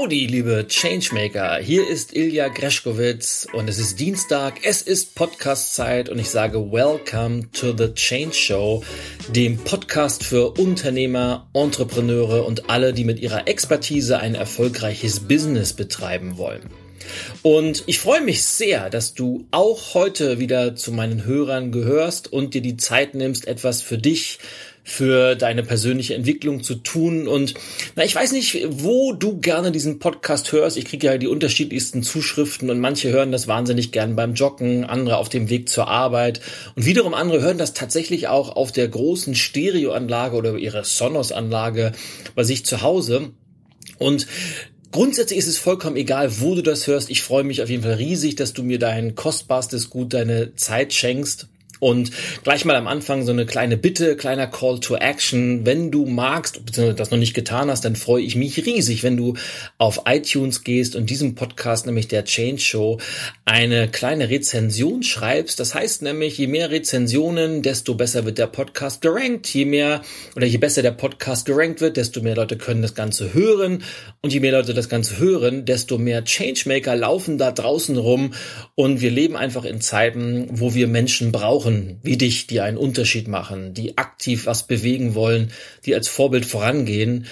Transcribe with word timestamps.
Howdy, 0.00 0.28
liebe 0.28 0.66
Changemaker. 0.66 1.58
Hier 1.58 1.86
ist 1.86 2.16
Ilja 2.16 2.48
Greschkowitz 2.48 3.46
und 3.52 3.68
es 3.68 3.78
ist 3.78 4.00
Dienstag, 4.00 4.60
es 4.62 4.80
ist 4.80 5.14
Podcast-Zeit 5.14 6.08
und 6.08 6.18
ich 6.18 6.30
sage 6.30 6.72
Welcome 6.72 7.50
to 7.52 7.76
the 7.76 7.92
Change 7.92 8.32
Show, 8.32 8.82
dem 9.28 9.58
Podcast 9.58 10.24
für 10.24 10.52
Unternehmer, 10.58 11.50
Entrepreneure 11.52 12.46
und 12.46 12.70
alle, 12.70 12.94
die 12.94 13.04
mit 13.04 13.20
ihrer 13.20 13.46
Expertise 13.46 14.18
ein 14.18 14.34
erfolgreiches 14.34 15.20
Business 15.20 15.74
betreiben 15.74 16.38
wollen. 16.38 16.70
Und 17.42 17.84
ich 17.86 17.98
freue 17.98 18.22
mich 18.22 18.42
sehr, 18.42 18.88
dass 18.88 19.12
du 19.14 19.46
auch 19.50 19.94
heute 19.94 20.38
wieder 20.38 20.76
zu 20.76 20.92
meinen 20.92 21.24
Hörern 21.24 21.72
gehörst 21.72 22.32
und 22.32 22.54
dir 22.54 22.62
die 22.62 22.76
Zeit 22.76 23.14
nimmst, 23.14 23.46
etwas 23.46 23.82
für 23.82 23.98
dich 23.98 24.38
für 24.90 25.36
deine 25.36 25.62
persönliche 25.62 26.14
Entwicklung 26.14 26.64
zu 26.64 26.74
tun. 26.74 27.28
Und 27.28 27.54
na, 27.94 28.04
ich 28.04 28.16
weiß 28.16 28.32
nicht, 28.32 28.66
wo 28.68 29.12
du 29.12 29.38
gerne 29.38 29.70
diesen 29.70 30.00
Podcast 30.00 30.50
hörst. 30.50 30.76
Ich 30.76 30.84
kriege 30.84 31.06
ja 31.06 31.16
die 31.16 31.28
unterschiedlichsten 31.28 32.02
Zuschriften 32.02 32.70
und 32.70 32.80
manche 32.80 33.10
hören 33.10 33.30
das 33.30 33.46
wahnsinnig 33.46 33.92
gern 33.92 34.16
beim 34.16 34.34
Joggen, 34.34 34.84
andere 34.84 35.18
auf 35.18 35.28
dem 35.28 35.48
Weg 35.48 35.68
zur 35.68 35.86
Arbeit 35.86 36.40
und 36.74 36.86
wiederum 36.86 37.14
andere 37.14 37.40
hören 37.40 37.56
das 37.56 37.72
tatsächlich 37.72 38.26
auch 38.26 38.56
auf 38.56 38.72
der 38.72 38.88
großen 38.88 39.36
Stereoanlage 39.36 40.36
oder 40.36 40.56
ihrer 40.56 40.82
Sonos-Anlage 40.82 41.92
bei 42.34 42.42
sich 42.42 42.66
zu 42.66 42.82
Hause. 42.82 43.30
Und 43.98 44.26
Grundsätzlich 44.92 45.38
ist 45.38 45.46
es 45.46 45.58
vollkommen 45.58 45.94
egal, 45.94 46.40
wo 46.40 46.56
du 46.56 46.62
das 46.62 46.88
hörst. 46.88 47.10
Ich 47.10 47.22
freue 47.22 47.44
mich 47.44 47.62
auf 47.62 47.70
jeden 47.70 47.84
Fall 47.84 47.92
riesig, 47.92 48.34
dass 48.34 48.54
du 48.54 48.64
mir 48.64 48.80
dein 48.80 49.14
kostbarstes 49.14 49.88
Gut, 49.88 50.14
deine 50.14 50.56
Zeit 50.56 50.92
schenkst. 50.92 51.46
Und 51.80 52.10
gleich 52.44 52.66
mal 52.66 52.76
am 52.76 52.86
Anfang 52.86 53.24
so 53.24 53.32
eine 53.32 53.46
kleine 53.46 53.78
Bitte, 53.78 54.14
kleiner 54.14 54.46
Call 54.46 54.80
to 54.80 54.96
Action. 54.96 55.64
Wenn 55.64 55.90
du 55.90 56.04
magst, 56.04 56.64
beziehungsweise 56.66 56.94
das 56.94 57.10
noch 57.10 57.18
nicht 57.18 57.32
getan 57.32 57.70
hast, 57.70 57.86
dann 57.86 57.96
freue 57.96 58.22
ich 58.22 58.36
mich 58.36 58.66
riesig, 58.66 59.02
wenn 59.02 59.16
du 59.16 59.34
auf 59.78 60.02
iTunes 60.06 60.62
gehst 60.62 60.94
und 60.94 61.08
diesem 61.08 61.34
Podcast, 61.34 61.86
nämlich 61.86 62.06
der 62.06 62.26
Change 62.26 62.60
Show, 62.60 62.98
eine 63.46 63.88
kleine 63.88 64.28
Rezension 64.28 65.02
schreibst. 65.02 65.58
Das 65.58 65.74
heißt 65.74 66.02
nämlich, 66.02 66.36
je 66.36 66.48
mehr 66.48 66.70
Rezensionen, 66.70 67.62
desto 67.62 67.94
besser 67.94 68.26
wird 68.26 68.36
der 68.36 68.46
Podcast 68.46 69.00
gerankt. 69.00 69.48
Je 69.48 69.64
mehr 69.64 70.02
oder 70.36 70.46
je 70.46 70.58
besser 70.58 70.82
der 70.82 70.92
Podcast 70.92 71.46
gerankt 71.46 71.80
wird, 71.80 71.96
desto 71.96 72.20
mehr 72.20 72.36
Leute 72.36 72.58
können 72.58 72.82
das 72.82 72.94
Ganze 72.94 73.32
hören. 73.32 73.84
Und 74.20 74.34
je 74.34 74.40
mehr 74.40 74.52
Leute 74.52 74.74
das 74.74 74.90
Ganze 74.90 75.18
hören, 75.18 75.64
desto 75.64 75.96
mehr 75.96 76.24
Changemaker 76.24 76.94
laufen 76.94 77.38
da 77.38 77.50
draußen 77.50 77.96
rum. 77.96 78.34
Und 78.74 79.00
wir 79.00 79.10
leben 79.10 79.34
einfach 79.34 79.64
in 79.64 79.80
Zeiten, 79.80 80.46
wo 80.50 80.74
wir 80.74 80.86
Menschen 80.86 81.32
brauchen 81.32 81.69
suchen 81.70 82.00
wie 82.02 82.16
dich, 82.16 82.46
die 82.46 82.60
einen 82.60 82.76
Unterschied 82.76 83.28
machen, 83.28 83.74
die 83.74 83.98
aktiv 83.98 84.46
was 84.46 84.66
bewegen 84.66 85.14
wollen, 85.14 85.52
die 85.84 85.94
als 85.94 86.08
Vorbild 86.08 86.44
vorangehen 86.44 87.26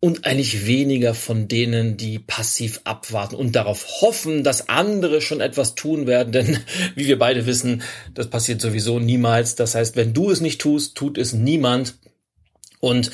und 0.00 0.26
eigentlich 0.26 0.66
weniger 0.66 1.14
von 1.14 1.46
denen, 1.46 1.96
die 1.96 2.18
passiv 2.18 2.80
abwarten 2.84 3.36
und 3.36 3.54
darauf 3.54 4.00
hoffen, 4.00 4.42
dass 4.42 4.68
andere 4.68 5.20
schon 5.20 5.40
etwas 5.40 5.74
tun 5.74 6.06
werden. 6.06 6.32
Denn 6.32 6.58
wie 6.96 7.06
wir 7.06 7.18
beide 7.18 7.46
wissen, 7.46 7.82
das 8.14 8.28
passiert 8.28 8.60
sowieso 8.60 8.98
niemals. 8.98 9.54
Das 9.54 9.74
heißt, 9.74 9.94
wenn 9.96 10.12
du 10.12 10.30
es 10.30 10.40
nicht 10.40 10.60
tust, 10.60 10.96
tut 10.96 11.18
es 11.18 11.32
niemand. 11.32 11.94
Und 12.80 13.12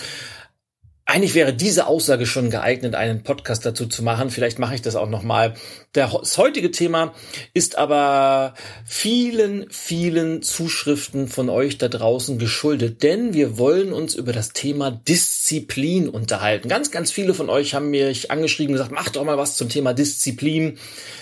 eigentlich 1.11 1.35
wäre 1.35 1.55
diese 1.55 1.87
Aussage 1.87 2.27
schon 2.27 2.51
geeignet, 2.51 2.95
einen 2.95 3.23
Podcast 3.23 3.65
dazu 3.65 3.87
zu 3.87 4.03
machen. 4.03 4.29
Vielleicht 4.29 4.59
mache 4.59 4.75
ich 4.75 4.83
das 4.83 4.95
auch 4.95 5.09
nochmal. 5.09 5.55
Das 5.95 6.37
heutige 6.37 6.71
Thema 6.71 7.15
ist 7.55 7.79
aber 7.79 8.53
vielen, 8.85 9.71
vielen 9.71 10.43
Zuschriften 10.43 11.29
von 11.29 11.49
euch 11.49 11.79
da 11.79 11.89
draußen 11.89 12.39
geschuldet, 12.39 13.03
denn 13.03 13.33
wir 13.33 13.57
wollen 13.57 13.95
uns 13.95 14.15
über 14.17 14.35
das 14.35 14.53
Thema 14.53 14.91
Disziplin 14.91 16.11
unterhalten. 16.11 16.69
Ganz, 16.69 16.91
ganz 16.91 17.11
viele 17.11 17.33
von 17.33 17.49
euch 17.49 17.73
haben 17.73 17.89
mich 17.89 18.31
angeschrieben 18.31 18.75
und 18.75 18.77
gesagt, 18.77 18.93
mach 18.93 19.09
doch 19.09 19.25
mal 19.25 19.39
was 19.39 19.57
zum 19.57 19.71
Thema 19.71 19.95
Disziplin. 19.95 20.77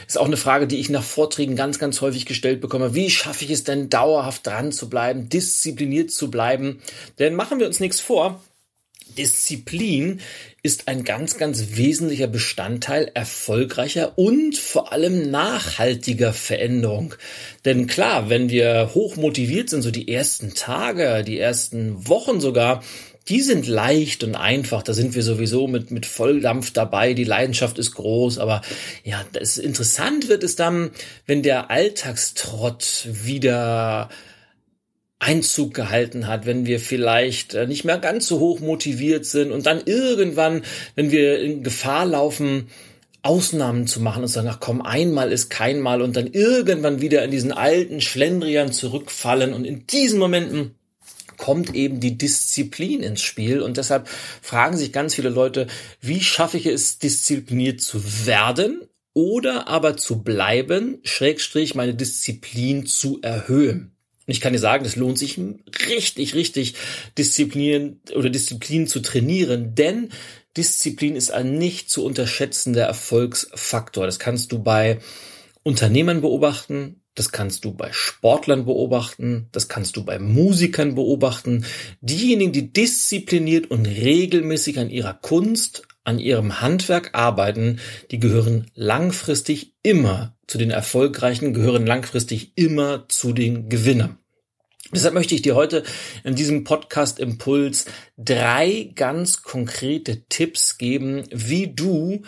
Ist 0.08 0.18
auch 0.18 0.26
eine 0.26 0.36
Frage, 0.36 0.66
die 0.66 0.80
ich 0.80 0.90
nach 0.90 1.04
Vorträgen 1.04 1.54
ganz, 1.54 1.78
ganz 1.78 2.00
häufig 2.00 2.26
gestellt 2.26 2.60
bekomme. 2.60 2.96
Wie 2.96 3.08
schaffe 3.08 3.44
ich 3.44 3.52
es 3.52 3.62
denn 3.62 3.88
dauerhaft 3.88 4.48
dran 4.48 4.72
zu 4.72 4.90
bleiben, 4.90 5.28
diszipliniert 5.28 6.10
zu 6.10 6.28
bleiben? 6.28 6.80
Denn 7.20 7.36
machen 7.36 7.60
wir 7.60 7.68
uns 7.68 7.78
nichts 7.78 8.00
vor. 8.00 8.40
Disziplin 9.16 10.20
ist 10.62 10.88
ein 10.88 11.04
ganz, 11.04 11.38
ganz 11.38 11.76
wesentlicher 11.76 12.26
Bestandteil 12.26 13.10
erfolgreicher 13.14 14.18
und 14.18 14.56
vor 14.56 14.92
allem 14.92 15.30
nachhaltiger 15.30 16.32
Veränderung. 16.32 17.14
Denn 17.64 17.86
klar, 17.86 18.28
wenn 18.28 18.50
wir 18.50 18.90
hoch 18.94 19.16
motiviert 19.16 19.70
sind, 19.70 19.82
so 19.82 19.90
die 19.90 20.12
ersten 20.12 20.54
Tage, 20.54 21.22
die 21.24 21.38
ersten 21.38 22.08
Wochen 22.08 22.40
sogar, 22.40 22.82
die 23.28 23.40
sind 23.40 23.66
leicht 23.66 24.22
und 24.22 24.36
einfach. 24.36 24.82
Da 24.82 24.92
sind 24.94 25.14
wir 25.14 25.22
sowieso 25.22 25.66
mit, 25.66 25.90
mit 25.90 26.06
Volldampf 26.06 26.72
dabei. 26.72 27.12
Die 27.12 27.24
Leidenschaft 27.24 27.78
ist 27.78 27.92
groß. 27.92 28.38
Aber 28.38 28.62
ja, 29.02 29.24
das 29.32 29.58
interessant 29.58 30.28
wird 30.28 30.44
es 30.44 30.54
dann, 30.54 30.90
wenn 31.26 31.42
der 31.42 31.70
Alltagstrott 31.70 33.08
wieder 33.10 34.10
Einzug 35.18 35.72
gehalten 35.72 36.26
hat, 36.26 36.46
wenn 36.46 36.66
wir 36.66 36.78
vielleicht 36.78 37.54
äh, 37.54 37.66
nicht 37.66 37.84
mehr 37.84 37.98
ganz 37.98 38.26
so 38.26 38.38
hoch 38.38 38.60
motiviert 38.60 39.24
sind 39.24 39.50
und 39.50 39.66
dann 39.66 39.82
irgendwann, 39.84 40.62
wenn 40.94 41.10
wir 41.10 41.40
in 41.40 41.62
Gefahr 41.62 42.04
laufen, 42.04 42.68
Ausnahmen 43.22 43.86
zu 43.86 44.00
machen 44.00 44.22
und 44.22 44.28
sagen, 44.28 44.48
ach 44.48 44.60
komm, 44.60 44.82
einmal 44.82 45.32
ist 45.32 45.50
kein 45.50 45.80
Mal 45.80 46.00
und 46.00 46.16
dann 46.16 46.28
irgendwann 46.28 47.00
wieder 47.00 47.24
in 47.24 47.30
diesen 47.30 47.50
alten 47.50 48.00
Schlendrian 48.00 48.72
zurückfallen 48.72 49.52
und 49.52 49.64
in 49.64 49.86
diesen 49.86 50.18
Momenten 50.18 50.76
kommt 51.36 51.74
eben 51.74 51.98
die 51.98 52.16
Disziplin 52.16 53.02
ins 53.02 53.22
Spiel 53.22 53.62
und 53.62 53.78
deshalb 53.78 54.08
fragen 54.08 54.76
sich 54.76 54.92
ganz 54.92 55.14
viele 55.14 55.28
Leute, 55.28 55.66
wie 56.00 56.22
schaffe 56.22 56.56
ich 56.56 56.66
es, 56.66 56.98
diszipliniert 56.98 57.80
zu 57.80 58.26
werden 58.26 58.82
oder 59.12 59.66
aber 59.66 59.96
zu 59.96 60.22
bleiben, 60.22 61.00
schrägstrich 61.02 61.74
meine 61.74 61.94
Disziplin 61.94 62.86
zu 62.86 63.18
erhöhen. 63.22 63.95
Und 64.26 64.32
ich 64.32 64.40
kann 64.40 64.52
dir 64.52 64.58
sagen, 64.58 64.84
es 64.84 64.96
lohnt 64.96 65.18
sich 65.18 65.38
richtig, 65.88 66.34
richtig 66.34 66.74
Disziplin 67.16 68.00
oder 68.14 68.28
Disziplin 68.28 68.88
zu 68.88 69.00
trainieren, 69.00 69.74
denn 69.74 70.10
Disziplin 70.56 71.16
ist 71.16 71.30
ein 71.30 71.58
nicht 71.58 71.90
zu 71.90 72.04
unterschätzender 72.04 72.84
Erfolgsfaktor. 72.84 74.06
Das 74.06 74.18
kannst 74.18 74.52
du 74.52 74.58
bei 74.58 74.98
Unternehmern 75.62 76.22
beobachten, 76.22 77.02
das 77.14 77.32
kannst 77.32 77.64
du 77.64 77.72
bei 77.72 77.92
Sportlern 77.92 78.66
beobachten, 78.66 79.48
das 79.52 79.68
kannst 79.68 79.96
du 79.96 80.04
bei 80.04 80.18
Musikern 80.18 80.94
beobachten. 80.94 81.64
Diejenigen, 82.00 82.52
die 82.52 82.72
diszipliniert 82.72 83.70
und 83.70 83.86
regelmäßig 83.86 84.78
an 84.78 84.90
ihrer 84.90 85.14
Kunst, 85.14 85.82
an 86.06 86.18
ihrem 86.18 86.60
Handwerk 86.60 87.10
arbeiten, 87.12 87.80
die 88.10 88.18
gehören 88.18 88.70
langfristig 88.74 89.74
immer 89.82 90.36
zu 90.46 90.58
den 90.58 90.70
Erfolgreichen, 90.70 91.52
gehören 91.52 91.86
langfristig 91.86 92.52
immer 92.56 93.08
zu 93.08 93.32
den 93.32 93.68
Gewinnern. 93.68 94.18
Deshalb 94.92 95.14
möchte 95.14 95.34
ich 95.34 95.42
dir 95.42 95.56
heute 95.56 95.82
in 96.22 96.36
diesem 96.36 96.62
Podcast 96.62 97.18
Impuls 97.18 97.86
drei 98.16 98.92
ganz 98.94 99.42
konkrete 99.42 100.24
Tipps 100.28 100.78
geben, 100.78 101.24
wie 101.32 101.74
du 101.74 102.22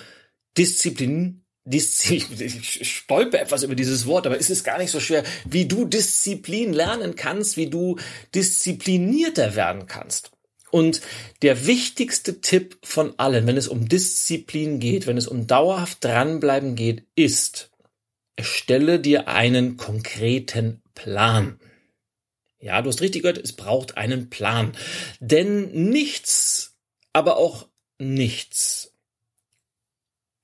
Disziplin 0.57 1.45
Disziplin, 1.69 2.41
ich 2.41 2.97
stolpe 2.97 3.39
etwas 3.39 3.63
über 3.63 3.75
dieses 3.75 4.07
Wort, 4.07 4.27
aber 4.27 4.39
es 4.39 4.49
ist 4.49 4.65
gar 4.65 4.79
nicht 4.79 4.91
so 4.91 5.01
schwer, 5.01 5.23
wie 5.45 5.67
du 5.67 5.85
Disziplin 5.85 6.73
lernen 6.73 7.15
kannst, 7.15 7.59
wie 7.59 7.69
du 7.69 7.99
disziplinierter 8.35 9.55
werden 9.55 9.87
kannst. 9.87 10.33
Und 10.71 11.01
der 11.43 11.67
wichtigste 11.67 12.41
Tipp 12.41 12.79
von 12.83 13.19
allen, 13.19 13.47
wenn 13.47 13.57
es 13.57 13.69
um 13.69 13.89
Disziplin 13.89 14.81
geht, 14.81 15.07
wenn 15.07 15.17
es 15.17 15.27
um 15.27 15.47
dauerhaft 15.47 16.05
dranbleiben 16.05 16.75
geht, 16.75 17.05
ist, 17.15 17.71
erstelle 18.37 19.01
dir 19.01 19.29
einen 19.29 19.77
konkreten 19.77 20.83
Plan. 20.95 21.59
Ja, 22.61 22.83
du 22.83 22.89
hast 22.89 23.01
richtig 23.01 23.23
gehört, 23.23 23.39
es 23.39 23.53
braucht 23.53 23.97
einen 23.97 24.31
Plan. 24.31 24.73
Denn 25.21 25.91
nichts, 25.91 26.77
aber 27.13 27.37
auch 27.37 27.69
nichts 27.99 28.93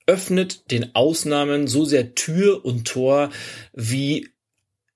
öffnet 0.06 0.70
den 0.70 0.94
Ausnahmen 0.94 1.66
so 1.66 1.84
sehr 1.84 2.14
Tür 2.14 2.64
und 2.64 2.86
Tor 2.86 3.30
wie 3.72 4.28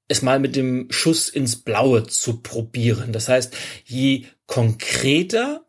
es 0.09 0.23
mal 0.23 0.39
mit 0.41 0.57
dem 0.57 0.91
Schuss 0.91 1.29
ins 1.29 1.57
Blaue 1.57 2.07
zu 2.07 2.41
probieren. 2.41 3.13
Das 3.13 3.29
heißt, 3.29 3.55
je 3.85 4.25
konkreter, 4.47 5.67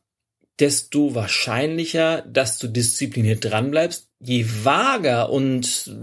desto 0.60 1.16
wahrscheinlicher, 1.16 2.22
dass 2.22 2.58
du 2.58 2.68
diszipliniert 2.68 3.46
dranbleibst. 3.46 4.08
Je 4.20 4.46
vager 4.64 5.30
und 5.30 5.94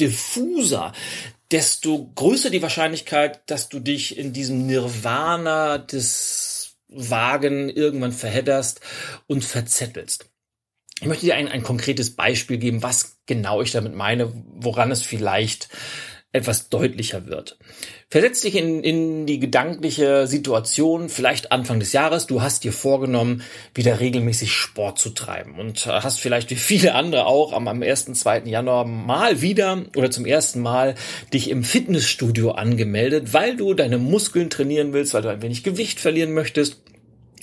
diffuser, 0.00 0.92
desto 1.50 2.12
größer 2.14 2.50
die 2.50 2.62
Wahrscheinlichkeit, 2.62 3.42
dass 3.50 3.68
du 3.68 3.80
dich 3.80 4.16
in 4.16 4.32
diesem 4.32 4.66
Nirvana 4.66 5.78
des 5.78 6.76
Wagen 6.88 7.68
irgendwann 7.68 8.12
verhedderst 8.12 8.80
und 9.26 9.44
verzettelst. 9.44 10.30
Ich 11.00 11.06
möchte 11.06 11.26
dir 11.26 11.36
ein, 11.36 11.48
ein 11.48 11.62
konkretes 11.62 12.16
Beispiel 12.16 12.58
geben, 12.58 12.82
was 12.82 13.18
genau 13.26 13.62
ich 13.62 13.70
damit 13.70 13.94
meine, 13.94 14.32
woran 14.46 14.90
es 14.90 15.02
vielleicht 15.02 15.68
etwas 16.38 16.68
deutlicher 16.68 17.26
wird. 17.26 17.58
Versetz 18.10 18.40
dich 18.40 18.56
in, 18.56 18.82
in 18.82 19.26
die 19.26 19.38
gedankliche 19.38 20.26
Situation, 20.26 21.10
vielleicht 21.10 21.52
Anfang 21.52 21.78
des 21.78 21.92
Jahres, 21.92 22.26
du 22.26 22.40
hast 22.40 22.64
dir 22.64 22.72
vorgenommen, 22.72 23.42
wieder 23.74 24.00
regelmäßig 24.00 24.50
Sport 24.52 24.98
zu 24.98 25.10
treiben 25.10 25.58
und 25.58 25.86
hast 25.86 26.18
vielleicht 26.18 26.48
wie 26.50 26.56
viele 26.56 26.94
andere 26.94 27.26
auch 27.26 27.52
am, 27.52 27.68
am 27.68 27.82
1., 27.82 28.06
2. 28.14 28.44
Januar 28.46 28.86
mal 28.86 29.42
wieder 29.42 29.84
oder 29.94 30.10
zum 30.10 30.24
ersten 30.24 30.60
Mal 30.60 30.94
dich 31.34 31.50
im 31.50 31.64
Fitnessstudio 31.64 32.52
angemeldet, 32.52 33.34
weil 33.34 33.56
du 33.56 33.74
deine 33.74 33.98
Muskeln 33.98 34.48
trainieren 34.48 34.94
willst, 34.94 35.12
weil 35.12 35.22
du 35.22 35.28
ein 35.28 35.42
wenig 35.42 35.62
Gewicht 35.62 36.00
verlieren 36.00 36.32
möchtest 36.32 36.80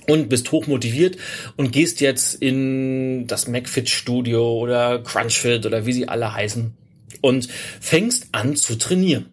und 0.07 0.29
bist 0.29 0.51
hochmotiviert 0.51 1.17
und 1.57 1.71
gehst 1.71 2.01
jetzt 2.01 2.41
in 2.41 3.27
das 3.27 3.47
McFit 3.47 3.89
Studio 3.89 4.57
oder 4.57 4.99
CrunchFit 4.99 5.65
oder 5.65 5.85
wie 5.85 5.93
sie 5.93 6.07
alle 6.07 6.33
heißen 6.33 6.75
und 7.25 7.49
fängst 7.81 8.27
an 8.33 8.55
zu 8.55 8.75
trainieren. 8.75 9.31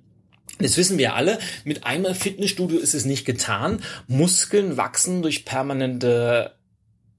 Das 0.59 0.79
wissen 0.79 0.97
wir 0.97 1.15
alle. 1.15 1.39
Mit 1.65 1.85
einmal 1.85 2.15
Fitnessstudio 2.15 2.79
ist 2.79 2.95
es 2.95 3.05
nicht 3.05 3.27
getan. 3.27 3.83
Muskeln 4.07 4.79
wachsen 4.79 5.21
durch 5.21 5.45
permanente 5.45 6.55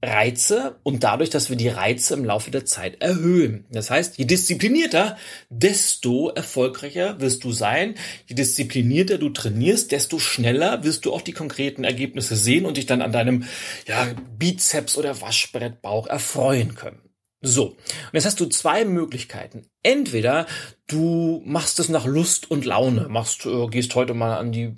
Reize 0.02 0.80
und 0.82 1.04
dadurch, 1.04 1.30
dass 1.30 1.48
wir 1.48 1.56
die 1.56 1.68
Reize 1.68 2.14
im 2.14 2.24
Laufe 2.24 2.50
der 2.50 2.64
Zeit 2.64 3.00
erhöhen. 3.00 3.66
Das 3.70 3.88
heißt, 3.90 4.18
je 4.18 4.24
disziplinierter, 4.24 5.16
desto 5.48 6.30
erfolgreicher 6.30 7.20
wirst 7.20 7.44
du 7.44 7.52
sein. 7.52 7.94
Je 8.26 8.34
disziplinierter 8.34 9.18
du 9.18 9.30
trainierst, 9.30 9.92
desto 9.92 10.18
schneller 10.18 10.82
wirst 10.82 11.06
du 11.06 11.12
auch 11.12 11.22
die 11.22 11.32
konkreten 11.32 11.84
Ergebnisse 11.84 12.34
sehen 12.34 12.66
und 12.66 12.76
dich 12.76 12.86
dann 12.86 13.00
an 13.00 13.12
deinem 13.12 13.44
ja, 13.86 14.08
Bizeps 14.38 14.98
oder 14.98 15.20
Waschbrettbauch 15.20 16.08
erfreuen 16.08 16.74
können. 16.74 17.03
So, 17.46 17.66
und 17.66 17.76
jetzt 18.14 18.24
hast 18.24 18.40
du 18.40 18.46
zwei 18.46 18.86
Möglichkeiten. 18.86 19.66
Entweder 19.82 20.46
du 20.86 21.42
machst 21.44 21.78
es 21.78 21.90
nach 21.90 22.06
Lust 22.06 22.50
und 22.50 22.64
Laune, 22.64 23.08
machst, 23.10 23.44
äh, 23.44 23.66
gehst 23.66 23.94
heute 23.94 24.14
mal 24.14 24.38
an 24.38 24.50
die 24.50 24.76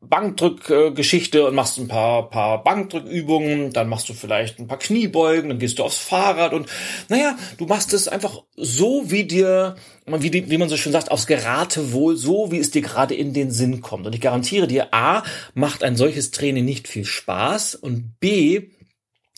Bankdrückgeschichte 0.00 1.46
und 1.46 1.54
machst 1.54 1.78
ein 1.78 1.88
paar, 1.88 2.30
paar 2.30 2.62
Bankdrückübungen, 2.62 3.72
dann 3.72 3.88
machst 3.88 4.08
du 4.08 4.14
vielleicht 4.14 4.58
ein 4.58 4.66
paar 4.66 4.78
Kniebeugen, 4.78 5.50
dann 5.50 5.58
gehst 5.58 5.78
du 5.78 5.84
aufs 5.84 5.98
Fahrrad. 5.98 6.54
Und 6.54 6.68
naja, 7.08 7.36
du 7.58 7.66
machst 7.66 7.92
es 7.92 8.08
einfach 8.08 8.42
so, 8.56 9.10
wie 9.10 9.24
dir, 9.24 9.76
wie, 10.06 10.30
die, 10.30 10.50
wie 10.50 10.58
man 10.58 10.68
so 10.68 10.76
schön 10.76 10.92
sagt, 10.92 11.10
aufs 11.10 11.26
Geratewohl, 11.26 12.16
so 12.16 12.50
wie 12.50 12.58
es 12.58 12.70
dir 12.70 12.82
gerade 12.82 13.14
in 13.14 13.32
den 13.34 13.50
Sinn 13.50 13.80
kommt. 13.80 14.06
Und 14.06 14.14
ich 14.14 14.20
garantiere 14.20 14.66
dir, 14.66 14.92
A, 14.92 15.22
macht 15.54 15.82
ein 15.82 15.96
solches 15.96 16.30
Training 16.30 16.64
nicht 16.64 16.88
viel 16.88 17.04
Spaß. 17.04 17.74
Und 17.74 18.18
B, 18.20 18.68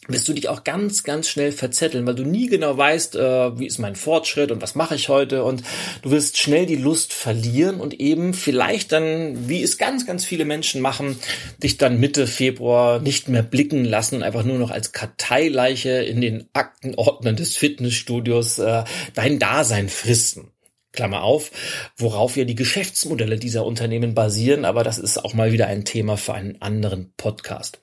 wirst 0.09 0.29
du 0.29 0.33
dich 0.33 0.49
auch 0.49 0.65
ganz, 0.65 1.03
ganz 1.03 1.29
schnell 1.29 1.53
verzetteln, 1.53 2.07
weil 2.07 2.15
du 2.15 2.25
nie 2.25 2.49
genau 2.49 2.77
weißt, 2.77 3.17
äh, 3.17 3.59
wie 3.59 3.67
ist 3.67 3.79
mein 3.79 3.97
Fortschritt 3.97 4.51
und 4.51 4.63
was 4.63 4.75
mache 4.75 4.95
ich 4.95 5.09
heute 5.09 5.45
und 5.45 5.63
du 6.03 6.11
wirst 6.11 6.39
schnell 6.39 6.67
die 6.67 6.77
Lust 6.77 7.13
verlieren 7.13 7.81
und 7.81 7.95
eben 7.95 8.35
vielleicht 8.35 8.93
dann, 8.93 9.49
wie 9.49 9.63
es 9.63 9.79
ganz, 9.79 10.07
ganz 10.07 10.25
viele 10.25 10.45
Menschen 10.45 10.81
machen, 10.81 11.19
dich 11.63 11.79
dann 11.79 11.99
Mitte 12.01 12.27
Februar 12.27 13.01
nicht 13.01 13.29
mehr 13.29 13.43
blicken 13.43 13.85
lassen, 13.85 14.23
einfach 14.23 14.45
nur 14.45 14.59
noch 14.59 14.71
als 14.71 14.93
Karteileiche 14.93 15.91
in 15.91 16.21
den 16.21 16.49
Aktenordnern 16.53 17.37
des 17.37 17.57
Fitnessstudios 17.57 18.59
äh, 18.59 18.85
dein 19.15 19.39
Dasein 19.39 19.89
fristen. 19.89 20.51
Klammer 20.93 21.23
auf, 21.23 21.51
worauf 21.97 22.37
ja 22.37 22.45
die 22.45 22.55
Geschäftsmodelle 22.55 23.39
dieser 23.39 23.67
Unternehmen 23.67 24.15
basieren, 24.15 24.65
aber 24.65 24.83
das 24.83 24.99
ist 24.99 25.23
auch 25.23 25.35
mal 25.35 25.53
wieder 25.53 25.67
ein 25.67 25.85
Thema 25.85 26.17
für 26.17 26.33
einen 26.35 26.63
anderen 26.63 27.13
Podcast. 27.17 27.81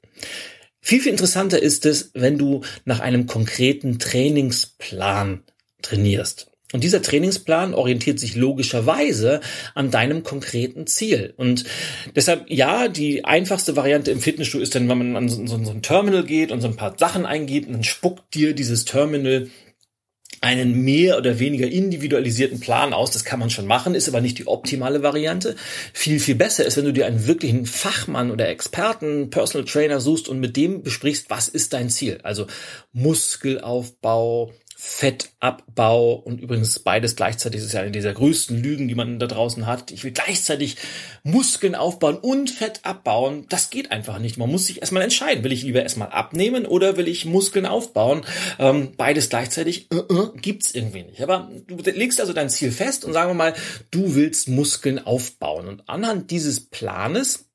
Viel, 0.85 0.99
viel 0.99 1.13
interessanter 1.13 1.61
ist 1.61 1.85
es, 1.85 2.11
wenn 2.13 2.37
du 2.37 2.59
nach 2.83 2.99
einem 2.99 3.25
konkreten 3.25 3.99
Trainingsplan 3.99 5.43
trainierst. 5.81 6.51
Und 6.73 6.83
dieser 6.83 7.01
Trainingsplan 7.01 7.73
orientiert 7.73 8.19
sich 8.19 8.35
logischerweise 8.35 9.39
an 9.75 9.91
deinem 9.91 10.23
konkreten 10.23 10.85
Ziel. 10.85 11.33
Und 11.37 11.63
deshalb, 12.17 12.49
ja, 12.49 12.89
die 12.89 13.23
einfachste 13.23 13.77
Variante 13.77 14.11
im 14.11 14.19
Fitnessstudio 14.19 14.63
ist 14.63 14.75
dann, 14.75 14.89
wenn 14.89 14.97
man 14.97 15.15
an 15.15 15.29
so, 15.29 15.45
so, 15.45 15.71
ein 15.71 15.83
Terminal 15.83 16.25
geht 16.25 16.51
und 16.51 16.59
so 16.59 16.67
ein 16.67 16.75
paar 16.75 16.97
Sachen 16.99 17.25
eingibt, 17.25 17.67
und 17.67 17.73
dann 17.73 17.83
spuckt 17.85 18.33
dir 18.35 18.53
dieses 18.53 18.83
Terminal 18.83 19.47
einen 20.43 20.83
mehr 20.83 21.17
oder 21.17 21.39
weniger 21.39 21.67
individualisierten 21.67 22.59
Plan 22.59 22.93
aus. 22.93 23.11
Das 23.11 23.23
kann 23.23 23.39
man 23.39 23.49
schon 23.49 23.65
machen, 23.65 23.95
ist 23.95 24.09
aber 24.09 24.19
nicht 24.19 24.37
die 24.37 24.47
optimale 24.47 25.01
Variante. 25.01 25.55
Viel, 25.93 26.19
viel 26.19 26.35
besser 26.35 26.65
ist, 26.65 26.75
wenn 26.75 26.83
du 26.83 26.91
dir 26.91 27.05
einen 27.05 27.27
wirklichen 27.27 27.65
Fachmann 27.65 28.29
oder 28.29 28.49
Experten, 28.49 29.29
Personal 29.29 29.65
Trainer 29.65 30.01
suchst 30.01 30.27
und 30.27 30.41
mit 30.41 30.57
dem 30.57 30.83
besprichst, 30.83 31.29
was 31.29 31.47
ist 31.47 31.71
dein 31.71 31.89
Ziel? 31.89 32.19
Also 32.23 32.47
Muskelaufbau, 32.91 34.51
Fettabbau 34.85 36.13
und 36.13 36.41
übrigens 36.41 36.77
beides 36.79 37.15
gleichzeitig 37.15 37.61
ist 37.61 37.71
ja 37.71 37.79
eine 37.79 37.91
dieser 37.91 38.13
größten 38.13 38.61
Lügen, 38.61 38.89
die 38.89 38.95
man 38.95 39.17
da 39.17 39.27
draußen 39.27 39.65
hat. 39.65 39.91
Ich 39.91 40.03
will 40.03 40.11
gleichzeitig 40.11 40.75
Muskeln 41.23 41.73
aufbauen 41.73 42.17
und 42.17 42.49
Fett 42.49 42.81
abbauen. 42.83 43.45
Das 43.47 43.69
geht 43.69 43.93
einfach 43.93 44.19
nicht. 44.19 44.37
Man 44.37 44.51
muss 44.51 44.67
sich 44.67 44.81
erstmal 44.81 45.03
entscheiden. 45.03 45.45
Will 45.45 45.53
ich 45.53 45.63
lieber 45.63 45.81
erstmal 45.81 46.09
abnehmen 46.09 46.65
oder 46.65 46.97
will 46.97 47.07
ich 47.07 47.23
Muskeln 47.23 47.65
aufbauen? 47.65 48.25
Ähm, 48.59 48.91
beides 48.97 49.29
gleichzeitig 49.29 49.87
äh, 49.89 49.99
äh, 49.99 50.31
gibt's 50.41 50.75
irgendwie 50.75 51.03
nicht. 51.03 51.21
Aber 51.21 51.49
du 51.65 51.77
legst 51.89 52.19
also 52.19 52.33
dein 52.33 52.49
Ziel 52.49 52.73
fest 52.73 53.05
und 53.05 53.13
sagen 53.13 53.29
wir 53.29 53.35
mal, 53.35 53.53
du 53.89 54.15
willst 54.15 54.49
Muskeln 54.49 54.99
aufbauen. 54.99 55.69
Und 55.69 55.87
anhand 55.87 56.29
dieses 56.29 56.59
Planes 56.59 57.45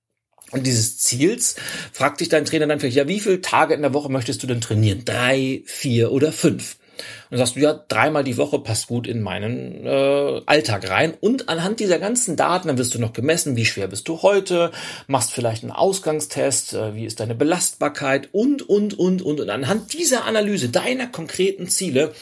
und 0.51 0.67
dieses 0.67 0.97
Ziels 0.97 1.57
fragt 1.93 2.21
dich 2.21 2.31
dein 2.31 2.47
Trainer 2.47 2.67
dann 2.67 2.81
vielleicht, 2.81 2.97
ja, 2.97 3.07
wie 3.07 3.21
viele 3.21 3.43
Tage 3.43 3.75
in 3.75 3.83
der 3.83 3.93
Woche 3.93 4.11
möchtest 4.11 4.43
du 4.43 4.47
denn 4.47 4.63
trainieren? 4.63 5.05
Drei, 5.05 5.63
vier 5.67 6.11
oder 6.11 6.33
fünf? 6.33 6.79
Und 7.31 7.39
sagst 7.39 7.57
du, 7.57 7.61
ja, 7.61 7.75
dreimal 7.89 8.25
die 8.25 8.37
Woche 8.37 8.59
passt 8.59 8.89
gut 8.89 9.07
in 9.07 9.23
meinen 9.23 9.87
äh, 9.87 10.41
Alltag 10.47 10.89
rein. 10.91 11.15
Und 11.21 11.49
anhand 11.49 11.81
dieser 11.81 11.99
ganzen 11.99 12.37
Daten, 12.37 12.69
dann 12.69 12.79
wirst 12.79 12.95
du 12.95 13.01
noch 13.01 13.13
gemessen, 13.13 13.57
wie 13.57 13.67
schwer 13.67 13.89
bist 13.89 14.09
du 14.09 14.23
heute, 14.23 14.71
machst 15.07 15.33
vielleicht 15.33 15.63
einen 15.63 15.73
Ausgangstest, 15.73 16.75
äh, 16.75 16.95
wie 16.95 17.05
ist 17.05 17.21
deine 17.21 17.35
Belastbarkeit 17.35 18.29
und, 18.33 18.69
und, 18.69 18.99
und, 18.99 19.23
und. 19.23 19.41
Und 19.41 19.51
anhand 19.51 19.93
dieser 19.93 20.25
Analyse 20.25 20.69
deiner 20.69 21.07
konkreten 21.07 21.69
Ziele 21.69 22.13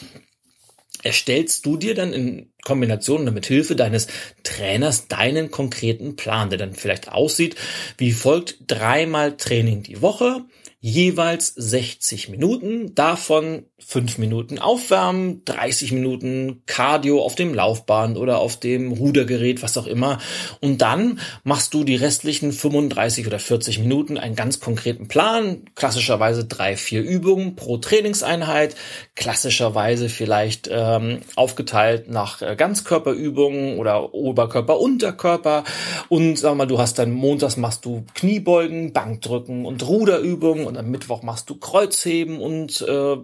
erstellst 1.03 1.65
du 1.65 1.77
dir 1.77 1.95
dann 1.95 2.13
in 2.13 2.51
Kombination 2.63 3.21
oder 3.21 3.31
mit 3.31 3.45
Hilfe 3.45 3.75
deines 3.75 4.07
Trainers 4.43 5.07
deinen 5.07 5.51
konkreten 5.51 6.15
Plan, 6.15 6.49
der 6.49 6.59
dann 6.59 6.73
vielleicht 6.73 7.11
aussieht 7.11 7.55
wie 7.97 8.11
folgt 8.11 8.57
dreimal 8.67 9.37
Training 9.37 9.83
die 9.83 10.01
Woche, 10.01 10.45
jeweils 10.79 11.47
60 11.55 12.29
Minuten, 12.29 12.93
davon 12.93 13.65
5 13.79 14.19
Minuten 14.19 14.59
Aufwärmen, 14.59 15.41
30 15.45 15.91
Minuten 15.91 16.61
Cardio 16.67 17.23
auf 17.23 17.33
dem 17.33 17.55
Laufband 17.55 18.17
oder 18.17 18.37
auf 18.37 18.59
dem 18.59 18.91
Rudergerät, 18.91 19.63
was 19.63 19.77
auch 19.77 19.87
immer. 19.87 20.19
Und 20.61 20.83
dann 20.83 21.19
machst 21.43 21.73
du 21.73 21.83
die 21.83 21.95
restlichen 21.95 22.51
35 22.51 23.25
oder 23.25 23.39
40 23.39 23.79
Minuten 23.79 24.19
einen 24.19 24.35
ganz 24.35 24.59
konkreten 24.59 25.07
Plan, 25.07 25.63
klassischerweise 25.73 26.45
drei, 26.45 26.77
vier 26.77 27.01
Übungen 27.01 27.55
pro 27.55 27.77
Trainingseinheit, 27.77 28.75
klassischerweise 29.15 30.09
vielleicht 30.09 30.69
ähm, 30.71 31.21
aufgeteilt 31.35 32.07
nach 32.07 32.43
äh, 32.43 32.55
Ganzkörperübungen 32.55 33.79
oder 33.79 34.13
Oberkörper, 34.13 34.79
Unterkörper. 34.79 35.63
Und 36.07 36.37
sag 36.37 36.55
mal, 36.55 36.67
du 36.67 36.77
hast 36.77 36.99
dann 36.99 37.11
montags 37.11 37.57
machst 37.57 37.83
du 37.85 38.05
Kniebeugen, 38.13 38.93
Bankdrücken 38.93 39.65
und 39.65 39.87
Ruderübungen 39.87 40.66
und 40.67 40.77
am 40.77 40.89
Mittwoch 40.89 41.23
machst 41.23 41.49
du 41.49 41.55
Kreuzheben 41.55 42.39
und 42.39 42.81
äh, 42.81 43.17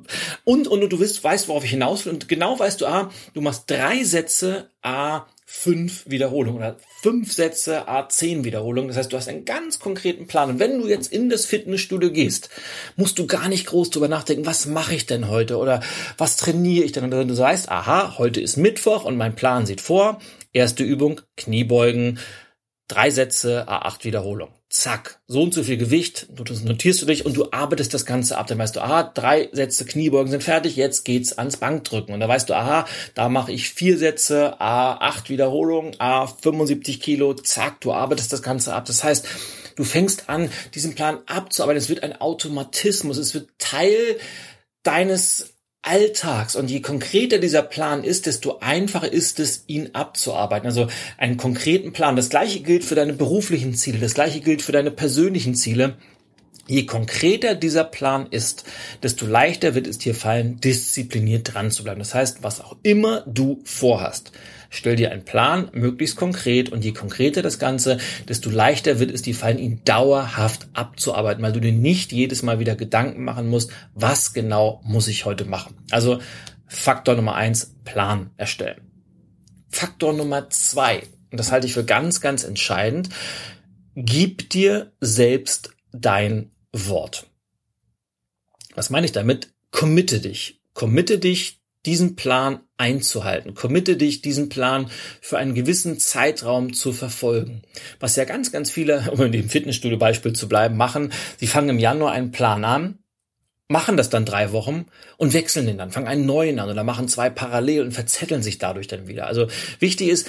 und 0.43 0.67
und, 0.67 0.67
und 0.67 0.89
du 0.89 0.99
weißt, 0.99 1.23
weißt, 1.23 1.47
worauf 1.47 1.63
ich 1.63 1.71
hinaus 1.71 2.05
will 2.05 2.13
und 2.13 2.27
genau 2.27 2.57
weißt 2.57 2.81
du, 2.81 2.87
ah, 2.87 3.11
du 3.33 3.41
machst 3.41 3.69
drei 3.69 4.03
Sätze, 4.03 4.69
a 4.81 5.25
fünf 5.45 6.09
Wiederholungen 6.09 6.57
oder 6.57 6.77
fünf 7.01 7.31
Sätze, 7.31 7.87
a 7.87 8.09
zehn 8.09 8.43
Wiederholungen. 8.43 8.87
Das 8.87 8.97
heißt, 8.97 9.13
du 9.13 9.17
hast 9.17 9.27
einen 9.27 9.45
ganz 9.45 9.77
konkreten 9.77 10.25
Plan. 10.25 10.49
Und 10.49 10.59
wenn 10.59 10.81
du 10.81 10.87
jetzt 10.87 11.13
in 11.13 11.29
das 11.29 11.45
Fitnessstudio 11.45 12.11
gehst, 12.11 12.49
musst 12.95 13.19
du 13.19 13.27
gar 13.27 13.49
nicht 13.49 13.67
groß 13.67 13.91
drüber 13.91 14.07
nachdenken, 14.07 14.47
was 14.47 14.65
mache 14.65 14.95
ich 14.95 15.05
denn 15.05 15.29
heute 15.29 15.57
oder 15.57 15.81
was 16.17 16.37
trainiere 16.37 16.85
ich 16.85 16.91
denn? 16.91 17.03
Und 17.03 17.11
du 17.11 17.37
weißt, 17.37 17.69
aha, 17.69 18.17
heute 18.17 18.41
ist 18.41 18.57
Mittwoch 18.57 19.05
und 19.05 19.15
mein 19.15 19.35
Plan 19.35 19.67
sieht 19.67 19.79
vor. 19.79 20.19
Erste 20.53 20.83
Übung, 20.83 21.21
Kniebeugen, 21.37 22.19
drei 22.87 23.09
Sätze, 23.09 23.67
A8 23.67 24.03
Wiederholung. 24.03 24.49
Zack, 24.69 25.21
so 25.27 25.43
und 25.43 25.53
so 25.53 25.63
viel 25.63 25.77
Gewicht, 25.77 26.27
du 26.29 26.43
notierst 26.65 27.01
du 27.01 27.05
dich 27.05 27.25
und 27.25 27.37
du 27.37 27.51
arbeitest 27.51 27.93
das 27.93 28.05
Ganze 28.05 28.37
ab. 28.37 28.47
Dann 28.47 28.57
weißt 28.57 28.75
du, 28.75 28.81
aha, 28.81 29.03
drei 29.03 29.49
Sätze 29.51 29.85
Kniebeugen 29.85 30.31
sind 30.31 30.43
fertig, 30.43 30.75
jetzt 30.75 31.05
geht's 31.05 31.37
ans 31.37 31.57
Bankdrücken. 31.57 32.13
Und 32.13 32.19
da 32.19 32.27
weißt 32.27 32.49
du, 32.49 32.55
aha, 32.55 32.85
da 33.13 33.29
mache 33.29 33.51
ich 33.51 33.69
vier 33.69 33.97
Sätze, 33.97 34.59
A8 34.59 35.29
Wiederholungen, 35.29 35.93
A75 35.95 36.99
Kilo, 36.99 37.33
zack, 37.35 37.81
du 37.81 37.93
arbeitest 37.93 38.33
das 38.33 38.41
Ganze 38.41 38.73
ab. 38.73 38.85
Das 38.85 39.03
heißt, 39.03 39.27
du 39.75 39.83
fängst 39.83 40.29
an, 40.29 40.49
diesen 40.73 40.95
Plan 40.95 41.19
abzuarbeiten. 41.27 41.77
Es 41.77 41.89
wird 41.89 42.03
ein 42.03 42.19
Automatismus, 42.19 43.17
es 43.17 43.33
wird 43.33 43.49
Teil 43.59 44.17
deines 44.81 45.53
Alltags. 45.83 46.55
Und 46.55 46.71
je 46.71 46.81
konkreter 46.81 47.37
dieser 47.37 47.61
Plan 47.61 48.03
ist, 48.03 48.25
desto 48.25 48.59
einfacher 48.59 49.11
ist 49.11 49.39
es, 49.39 49.63
ihn 49.67 49.91
abzuarbeiten. 49.93 50.65
Also 50.65 50.87
einen 51.17 51.37
konkreten 51.37 51.93
Plan. 51.93 52.15
Das 52.15 52.29
gleiche 52.29 52.61
gilt 52.61 52.83
für 52.83 52.95
deine 52.95 53.13
beruflichen 53.13 53.75
Ziele. 53.75 53.99
Das 53.99 54.15
gleiche 54.15 54.39
gilt 54.39 54.61
für 54.61 54.71
deine 54.71 54.91
persönlichen 54.91 55.55
Ziele. 55.55 55.95
Je 56.67 56.85
konkreter 56.85 57.55
dieser 57.55 57.83
Plan 57.83 58.27
ist, 58.29 58.63
desto 59.01 59.25
leichter 59.25 59.75
wird 59.75 59.85
es 59.85 59.97
dir 59.97 60.15
fallen, 60.15 60.61
diszipliniert 60.61 61.53
dran 61.53 61.71
zu 61.71 61.83
bleiben. 61.83 61.99
Das 61.99 62.15
heißt, 62.15 62.41
was 62.41 62.61
auch 62.61 62.77
immer 62.83 63.21
du 63.27 63.59
vorhast, 63.65 64.31
stell 64.69 64.95
dir 64.95 65.11
einen 65.11 65.25
Plan, 65.25 65.69
möglichst 65.73 66.15
konkret, 66.15 66.69
und 66.69 66.85
je 66.85 66.93
konkreter 66.93 67.41
das 67.41 67.59
Ganze, 67.59 67.97
desto 68.29 68.49
leichter 68.49 68.99
wird 68.99 69.11
es 69.11 69.21
dir 69.21 69.35
fallen, 69.35 69.59
ihn 69.59 69.81
dauerhaft 69.83 70.67
abzuarbeiten, 70.71 71.43
weil 71.43 71.51
du 71.51 71.59
dir 71.59 71.73
nicht 71.73 72.13
jedes 72.13 72.43
Mal 72.43 72.59
wieder 72.59 72.77
Gedanken 72.77 73.25
machen 73.25 73.49
musst, 73.49 73.71
was 73.93 74.33
genau 74.33 74.81
muss 74.85 75.09
ich 75.09 75.25
heute 75.25 75.43
machen. 75.43 75.75
Also 75.91 76.19
Faktor 76.65 77.15
Nummer 77.15 77.35
eins, 77.35 77.75
Plan 77.83 78.29
erstellen. 78.37 78.89
Faktor 79.67 80.13
Nummer 80.13 80.49
zwei, 80.49 81.03
und 81.29 81.39
das 81.39 81.51
halte 81.51 81.67
ich 81.67 81.73
für 81.73 81.83
ganz, 81.83 82.21
ganz 82.21 82.45
entscheidend, 82.45 83.09
gib 83.95 84.49
dir 84.49 84.93
selbst 85.01 85.71
dein 85.91 86.52
Wort. 86.73 87.27
Was 88.75 88.89
meine 88.89 89.05
ich 89.05 89.11
damit? 89.11 89.49
Committe 89.71 90.19
dich. 90.19 90.59
Committe 90.73 91.19
dich, 91.19 91.59
diesen 91.85 92.15
Plan 92.15 92.61
einzuhalten. 92.77 93.53
Committe 93.53 93.95
dich, 93.95 94.21
diesen 94.21 94.49
Plan 94.49 94.89
für 95.21 95.37
einen 95.37 95.53
gewissen 95.53 95.99
Zeitraum 95.99 96.73
zu 96.73 96.93
verfolgen. 96.93 97.61
Was 97.99 98.15
ja 98.15 98.25
ganz, 98.25 98.51
ganz 98.51 98.71
viele, 98.71 99.11
um 99.11 99.21
in 99.21 99.31
dem 99.31 99.49
Fitnessstudio-Beispiel 99.49 100.33
zu 100.33 100.49
bleiben, 100.49 100.75
machen. 100.77 101.13
Sie 101.37 101.47
fangen 101.47 101.69
im 101.69 101.79
Januar 101.79 102.13
einen 102.13 102.31
Plan 102.31 102.65
an, 102.65 102.99
machen 103.67 103.97
das 103.97 104.09
dann 104.09 104.25
drei 104.25 104.51
Wochen 104.51 104.85
und 105.17 105.33
wechseln 105.33 105.65
den 105.65 105.77
dann, 105.77 105.91
fangen 105.91 106.07
einen 106.07 106.25
neuen 106.25 106.59
an 106.59 106.69
oder 106.69 106.83
machen 106.83 107.07
zwei 107.07 107.29
parallel 107.29 107.83
und 107.83 107.91
verzetteln 107.91 108.41
sich 108.41 108.57
dadurch 108.57 108.87
dann 108.87 109.07
wieder. 109.07 109.27
Also 109.27 109.47
wichtig 109.79 110.09
ist, 110.09 110.27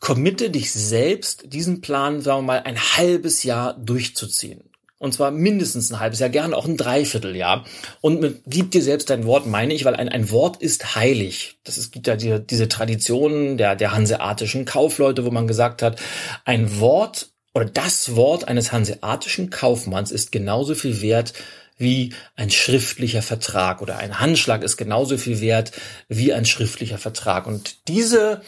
committe 0.00 0.50
dich 0.50 0.72
selbst, 0.72 1.52
diesen 1.52 1.80
Plan, 1.80 2.20
sagen 2.20 2.40
wir 2.40 2.46
mal, 2.54 2.62
ein 2.64 2.78
halbes 2.78 3.44
Jahr 3.44 3.74
durchzuziehen. 3.74 4.71
Und 5.02 5.12
zwar 5.12 5.32
mindestens 5.32 5.90
ein 5.90 5.98
halbes 5.98 6.20
Jahr, 6.20 6.28
gerne 6.28 6.56
auch 6.56 6.64
ein 6.64 6.76
Dreivierteljahr. 6.76 7.64
Und 8.00 8.20
mit, 8.20 8.42
gib 8.46 8.70
dir 8.70 8.82
selbst 8.82 9.10
dein 9.10 9.26
Wort, 9.26 9.46
meine 9.46 9.74
ich, 9.74 9.84
weil 9.84 9.96
ein, 9.96 10.08
ein 10.08 10.30
Wort 10.30 10.62
ist 10.62 10.94
heilig. 10.94 11.58
Das 11.64 11.76
ist, 11.76 11.90
gibt 11.90 12.06
ja 12.06 12.14
die, 12.14 12.38
diese 12.38 12.68
Traditionen 12.68 13.58
der, 13.58 13.74
der 13.74 13.90
hanseatischen 13.90 14.64
Kaufleute, 14.64 15.24
wo 15.24 15.32
man 15.32 15.48
gesagt 15.48 15.82
hat, 15.82 16.00
ein 16.44 16.78
Wort 16.78 17.30
oder 17.52 17.64
das 17.64 18.14
Wort 18.14 18.46
eines 18.46 18.70
hanseatischen 18.70 19.50
Kaufmanns 19.50 20.12
ist 20.12 20.30
genauso 20.30 20.76
viel 20.76 21.02
wert 21.02 21.32
wie 21.78 22.14
ein 22.36 22.52
schriftlicher 22.52 23.22
Vertrag 23.22 23.82
oder 23.82 23.98
ein 23.98 24.20
Handschlag 24.20 24.62
ist 24.62 24.76
genauso 24.76 25.18
viel 25.18 25.40
wert 25.40 25.72
wie 26.08 26.32
ein 26.32 26.44
schriftlicher 26.44 26.98
Vertrag. 26.98 27.48
Und 27.48 27.88
diese 27.88 28.40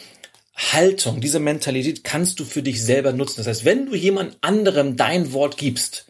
Haltung, 0.55 1.19
diese 1.19 1.41
Mentalität 1.41 2.05
kannst 2.05 2.39
du 2.39 2.45
für 2.45 2.63
dich 2.63 2.81
selber 2.81 3.11
nutzen. 3.11 3.39
Das 3.39 3.47
heißt, 3.47 3.65
wenn 3.65 3.87
du 3.87 3.95
jemand 3.95 4.37
anderem 4.39 4.95
dein 4.95 5.33
Wort 5.33 5.57
gibst, 5.57 6.05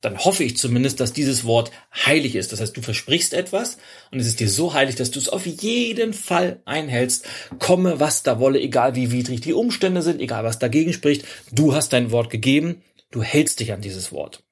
dann 0.00 0.18
hoffe 0.18 0.44
ich 0.44 0.56
zumindest, 0.56 1.00
dass 1.00 1.12
dieses 1.12 1.44
Wort 1.44 1.72
heilig 1.92 2.36
ist. 2.36 2.52
Das 2.52 2.60
heißt, 2.60 2.76
du 2.76 2.82
versprichst 2.82 3.34
etwas 3.34 3.78
und 4.12 4.20
es 4.20 4.26
ist 4.26 4.38
dir 4.38 4.48
so 4.48 4.74
heilig, 4.74 4.94
dass 4.94 5.10
du 5.10 5.18
es 5.18 5.28
auf 5.28 5.44
jeden 5.46 6.12
Fall 6.12 6.62
einhältst. 6.64 7.26
Komme, 7.58 7.98
was 7.98 8.22
da 8.22 8.38
wolle, 8.38 8.60
egal 8.60 8.94
wie 8.94 9.10
widrig 9.10 9.40
die 9.40 9.52
Umstände 9.52 10.02
sind, 10.02 10.20
egal 10.20 10.44
was 10.44 10.60
dagegen 10.60 10.92
spricht. 10.92 11.26
Du 11.50 11.74
hast 11.74 11.92
dein 11.92 12.12
Wort 12.12 12.30
gegeben, 12.30 12.82
du 13.10 13.22
hältst 13.22 13.58
dich 13.58 13.72
an 13.72 13.80
dieses 13.80 14.12
Wort. 14.12 14.44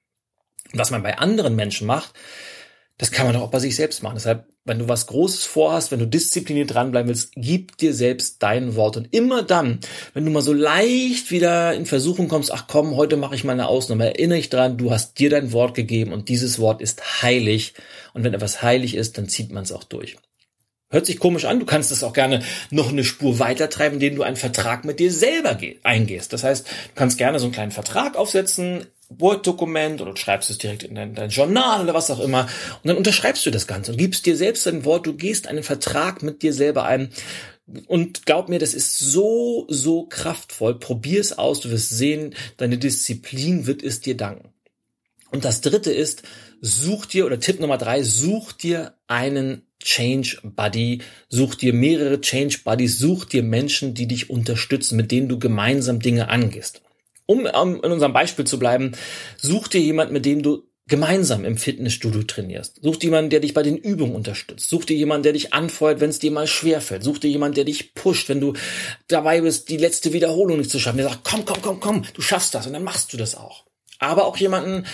Was 0.73 0.91
man 0.91 1.05
bei 1.05 1.19
anderen 1.19 1.55
Menschen 1.55 1.87
macht, 1.87 2.15
das 2.99 3.11
kann 3.11 3.27
man 3.27 3.35
doch 3.35 3.43
auch 3.43 3.51
bei 3.51 3.59
sich 3.59 3.77
selbst 3.77 4.03
machen. 4.03 4.15
Deshalb, 4.15 4.47
wenn 4.65 4.79
du 4.79 4.89
was 4.89 5.07
Großes 5.07 5.45
vorhast, 5.45 5.93
wenn 5.93 5.99
du 5.99 6.07
diszipliniert 6.07 6.73
dranbleiben 6.73 7.09
willst, 7.09 7.33
gib 7.37 7.77
dir 7.77 7.93
selbst 7.93 8.43
dein 8.43 8.75
Wort. 8.75 8.97
Und 8.97 9.13
immer 9.13 9.43
dann, 9.43 9.81
wenn 10.15 10.25
du 10.25 10.31
mal 10.31 10.41
so 10.41 10.55
leicht 10.55 11.31
wieder 11.31 11.75
in 11.75 11.85
Versuchung 11.85 12.29
kommst, 12.29 12.53
ach 12.53 12.67
komm, 12.69 12.97
heute 12.97 13.19
mache 13.19 13.35
ich 13.35 13.45
mal 13.45 13.53
eine 13.53 13.69
Ausnahme, 13.69 14.07
erinnere 14.07 14.39
dich 14.39 14.49
dran, 14.49 14.79
du 14.79 14.91
hast 14.91 15.19
dir 15.19 15.29
dein 15.29 15.53
Wort 15.53 15.75
gegeben 15.75 16.13
und 16.13 16.31
dieses 16.31 16.59
Wort 16.59 16.81
ist 16.81 17.23
heilig. 17.23 17.75
Und 18.15 18.25
wenn 18.25 18.33
etwas 18.33 18.63
heilig 18.63 18.95
ist, 18.95 19.19
dann 19.19 19.29
zieht 19.29 19.53
man 19.53 19.65
es 19.65 19.73
auch 19.73 19.85
durch. 19.85 20.17
Hört 20.89 21.05
sich 21.05 21.19
komisch 21.19 21.45
an, 21.45 21.59
du 21.59 21.67
kannst 21.67 21.91
es 21.91 22.05
auch 22.05 22.13
gerne 22.13 22.43
noch 22.71 22.91
eine 22.91 23.05
Spur 23.05 23.41
weitertreiben, 23.41 23.95
indem 23.95 24.17
du 24.17 24.23
einen 24.23 24.37
Vertrag 24.37 24.85
mit 24.85 25.01
dir 25.01 25.13
selber 25.13 25.59
eingehst. 25.83 26.33
Das 26.33 26.45
heißt, 26.45 26.67
du 26.67 26.73
kannst 26.95 27.19
gerne 27.19 27.41
so 27.41 27.47
einen 27.47 27.53
kleinen 27.53 27.73
Vertrag 27.73 28.17
aufsetzen, 28.17 28.87
Word-Dokument 29.09 30.01
oder 30.01 30.13
du 30.13 30.17
schreibst 30.17 30.51
es 30.51 30.59
direkt 30.59 30.83
in 30.83 30.95
dein, 30.95 31.15
dein, 31.15 31.31
Journal 31.31 31.83
oder 31.83 31.95
was 31.95 32.11
auch 32.11 32.21
immer 32.21 32.49
und 32.83 32.89
dann 32.89 32.97
unterschreibst 32.97 33.47
du 33.47 33.51
das 33.51 33.67
Ganze 33.67 33.93
und 33.93 33.99
gibst 33.99 34.27
dir 34.27 34.37
selbst 34.37 34.67
ein 34.67 34.85
Wort, 34.85 35.07
du 35.07 35.15
gehst 35.15 35.47
einen 35.47 35.63
Vertrag 35.63 36.23
mit 36.23 36.43
dir 36.43 36.53
selber 36.53 36.85
ein 36.85 37.11
und 37.87 38.27
glaub 38.27 38.49
mir, 38.49 38.59
das 38.59 38.75
ist 38.75 38.99
so, 38.99 39.67
so 39.69 40.07
kraftvoll. 40.07 40.79
Probier 40.79 41.21
es 41.21 41.37
aus, 41.37 41.61
du 41.61 41.71
wirst 41.71 41.91
sehen, 41.91 42.35
deine 42.59 42.79
Disziplin 42.79 43.67
wird 43.67 43.83
es 43.83 44.01
dir 44.01 44.17
danken. 44.17 44.51
Und 45.31 45.45
das 45.45 45.61
dritte 45.61 45.93
ist, 45.93 46.23
such 46.61 47.07
dir, 47.07 47.27
oder 47.27 47.41
Tipp 47.41 47.59
Nummer 47.59 47.77
drei, 47.77 48.03
such 48.05 48.53
dir 48.53 48.95
einen 49.09 49.63
Change 49.83 50.39
Buddy, 50.43 51.03
such 51.29 51.57
dir 51.57 51.73
mehrere 51.73 52.21
Change 52.21 52.59
Buddies, 52.65 52.99
such 52.99 53.25
dir 53.25 53.43
Menschen, 53.43 53.95
die 53.95 54.07
dich 54.07 54.31
unterstützen, 54.31 54.97
mit 54.97 55.11
denen 55.11 55.29
du 55.29 55.39
gemeinsam 55.39 56.01
Dinge 56.01 56.29
angehst. 56.29 56.83
Um 57.27 57.47
um 57.47 57.83
in 57.83 57.93
unserem 57.93 58.13
Beispiel 58.13 58.45
zu 58.45 58.59
bleiben, 58.59 58.93
such 59.37 59.69
dir 59.69 59.81
jemand, 59.81 60.13
mit 60.13 60.25
dem 60.25 60.43
du 60.43 60.63
gemeinsam 60.89 61.45
im 61.45 61.57
Fitnessstudio 61.57 62.23
trainierst. 62.23 62.79
Such 62.81 62.97
dir 62.97 63.07
jemanden, 63.07 63.31
der 63.31 63.41
dich 63.41 63.55
bei 63.55 63.65
den 63.65 63.77
Übungen 63.77 64.15
unterstützt. 64.15 64.69
Such 64.69 64.85
dir 64.85 64.97
jemanden, 64.97 65.25
der 65.25 65.33
dich 65.33 65.53
anfeuert, 65.53 66.01
wenn 66.01 66.11
es 66.11 66.21
dir 66.21 66.31
mal 66.31 66.47
schwerfällt. 66.47 67.03
Such 67.03 67.19
dir 67.19 67.31
jemanden, 67.31 67.57
der 67.57 67.65
dich 67.65 67.95
pusht, 67.95 68.29
wenn 68.29 68.41
du 68.41 68.53
dabei 69.09 69.41
bist, 69.41 69.69
die 69.69 69.79
letzte 69.79 70.13
Wiederholung 70.13 70.59
nicht 70.59 70.71
zu 70.71 70.79
schaffen. 70.79 70.99
Der 70.99 71.09
sagt, 71.09 71.25
komm, 71.25 71.45
komm, 71.45 71.61
komm, 71.61 71.81
komm, 71.81 72.03
du 72.15 72.23
schaffst 72.23 72.55
das 72.55 72.69
und 72.69 72.73
dann 72.73 72.85
machst 72.85 73.13
du 73.13 73.17
das 73.17 73.35
auch. 73.35 73.65
Aber 73.99 74.27
auch 74.27 74.37
jemanden, 74.37 74.87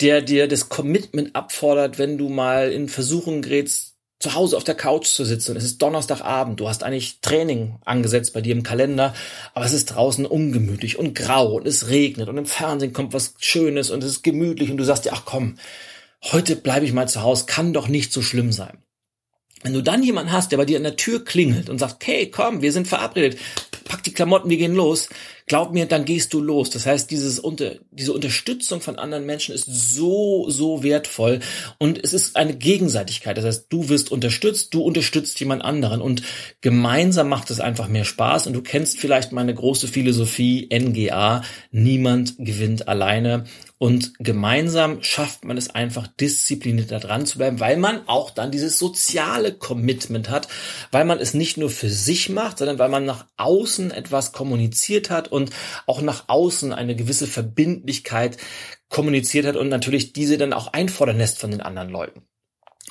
der 0.00 0.22
dir 0.22 0.46
das 0.46 0.68
Commitment 0.68 1.34
abfordert, 1.34 1.98
wenn 1.98 2.18
du 2.18 2.28
mal 2.28 2.70
in 2.70 2.88
Versuchungen 2.88 3.42
gerätst, 3.42 3.89
zu 4.20 4.34
Hause 4.34 4.56
auf 4.58 4.64
der 4.64 4.74
Couch 4.74 5.06
zu 5.06 5.24
sitzen. 5.24 5.56
Es 5.56 5.64
ist 5.64 5.80
Donnerstagabend. 5.80 6.60
Du 6.60 6.68
hast 6.68 6.84
eigentlich 6.84 7.20
Training 7.22 7.76
angesetzt 7.86 8.34
bei 8.34 8.42
dir 8.42 8.54
im 8.54 8.62
Kalender, 8.62 9.14
aber 9.54 9.64
es 9.64 9.72
ist 9.72 9.86
draußen 9.86 10.26
ungemütlich 10.26 10.98
und 10.98 11.14
grau 11.14 11.54
und 11.54 11.66
es 11.66 11.88
regnet 11.88 12.28
und 12.28 12.36
im 12.36 12.44
Fernsehen 12.44 12.92
kommt 12.92 13.14
was 13.14 13.34
Schönes 13.38 13.90
und 13.90 14.04
es 14.04 14.10
ist 14.10 14.22
gemütlich 14.22 14.70
und 14.70 14.76
du 14.76 14.84
sagst 14.84 15.06
dir, 15.06 15.14
ach 15.14 15.24
komm, 15.24 15.56
heute 16.22 16.54
bleibe 16.54 16.84
ich 16.84 16.92
mal 16.92 17.08
zu 17.08 17.22
Hause, 17.22 17.46
kann 17.46 17.72
doch 17.72 17.88
nicht 17.88 18.12
so 18.12 18.20
schlimm 18.20 18.52
sein. 18.52 18.78
Wenn 19.62 19.72
du 19.72 19.82
dann 19.82 20.02
jemanden 20.02 20.32
hast, 20.32 20.52
der 20.52 20.58
bei 20.58 20.64
dir 20.66 20.76
an 20.76 20.84
der 20.84 20.96
Tür 20.96 21.24
klingelt 21.24 21.70
und 21.70 21.78
sagt, 21.78 22.06
hey, 22.06 22.30
komm, 22.30 22.60
wir 22.60 22.72
sind 22.72 22.88
verabredet, 22.88 23.38
pack 23.84 24.02
die 24.02 24.12
Klamotten, 24.12 24.50
wir 24.50 24.56
gehen 24.58 24.74
los, 24.74 25.08
glaub 25.50 25.72
mir, 25.72 25.86
dann 25.86 26.04
gehst 26.04 26.32
du 26.32 26.40
los. 26.40 26.70
Das 26.70 26.86
heißt, 26.86 27.10
dieses 27.10 27.40
unter, 27.40 27.74
diese 27.90 28.12
Unterstützung 28.12 28.80
von 28.80 29.00
anderen 29.00 29.26
Menschen 29.26 29.52
ist 29.52 29.66
so, 29.66 30.48
so 30.48 30.84
wertvoll 30.84 31.40
und 31.78 31.98
es 32.02 32.12
ist 32.12 32.36
eine 32.36 32.54
Gegenseitigkeit. 32.54 33.36
Das 33.36 33.44
heißt, 33.44 33.66
du 33.68 33.88
wirst 33.88 34.12
unterstützt, 34.12 34.72
du 34.74 34.82
unterstützt 34.82 35.40
jemand 35.40 35.64
anderen 35.64 36.02
und 36.02 36.22
gemeinsam 36.60 37.28
macht 37.28 37.50
es 37.50 37.58
einfach 37.58 37.88
mehr 37.88 38.04
Spaß 38.04 38.46
und 38.46 38.52
du 38.52 38.62
kennst 38.62 39.00
vielleicht 39.00 39.32
meine 39.32 39.52
große 39.52 39.88
Philosophie 39.88 40.68
NGA, 40.72 41.42
niemand 41.72 42.36
gewinnt 42.38 42.86
alleine 42.86 43.44
und 43.82 44.12
gemeinsam 44.18 45.02
schafft 45.02 45.46
man 45.46 45.56
es 45.56 45.70
einfach 45.70 46.06
diszipliniert 46.06 46.90
da 46.90 46.98
dran 46.98 47.24
zu 47.24 47.38
bleiben, 47.38 47.60
weil 47.60 47.78
man 47.78 48.06
auch 48.08 48.30
dann 48.30 48.50
dieses 48.50 48.78
soziale 48.78 49.54
Commitment 49.54 50.28
hat, 50.28 50.48
weil 50.90 51.06
man 51.06 51.18
es 51.18 51.32
nicht 51.32 51.56
nur 51.56 51.70
für 51.70 51.88
sich 51.88 52.28
macht, 52.28 52.58
sondern 52.58 52.78
weil 52.78 52.90
man 52.90 53.06
nach 53.06 53.24
außen 53.38 53.90
etwas 53.90 54.32
kommuniziert 54.32 55.08
hat 55.08 55.28
und 55.28 55.39
auch 55.86 56.02
nach 56.02 56.24
außen 56.28 56.72
eine 56.72 56.96
gewisse 56.96 57.26
Verbindlichkeit 57.26 58.36
kommuniziert 58.88 59.46
hat 59.46 59.56
und 59.56 59.68
natürlich 59.68 60.12
diese 60.12 60.38
dann 60.38 60.52
auch 60.52 60.72
einfordern 60.72 61.18
lässt 61.18 61.38
von 61.38 61.50
den 61.50 61.60
anderen 61.60 61.90
Leuten. 61.90 62.22